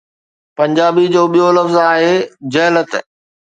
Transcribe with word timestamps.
پنجابي 0.57 1.05
جو 1.13 1.23
ٻيو 1.33 1.47
لفظ 1.57 1.75
آهي 1.93 2.15
’جھلٽ‘. 2.53 2.91